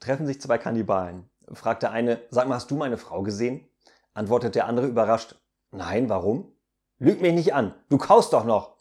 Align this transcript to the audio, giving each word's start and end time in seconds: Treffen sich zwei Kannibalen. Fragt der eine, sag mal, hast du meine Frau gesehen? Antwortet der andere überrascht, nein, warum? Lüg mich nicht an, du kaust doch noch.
Treffen 0.00 0.26
sich 0.26 0.40
zwei 0.40 0.58
Kannibalen. 0.58 1.28
Fragt 1.52 1.82
der 1.82 1.92
eine, 1.92 2.20
sag 2.30 2.48
mal, 2.48 2.54
hast 2.54 2.70
du 2.70 2.76
meine 2.76 2.96
Frau 2.96 3.22
gesehen? 3.22 3.68
Antwortet 4.14 4.54
der 4.54 4.66
andere 4.66 4.86
überrascht, 4.86 5.36
nein, 5.70 6.08
warum? 6.08 6.52
Lüg 6.98 7.20
mich 7.20 7.34
nicht 7.34 7.54
an, 7.54 7.74
du 7.88 7.98
kaust 7.98 8.32
doch 8.32 8.44
noch. 8.44 8.76